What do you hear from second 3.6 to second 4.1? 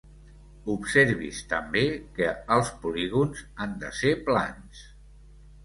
han de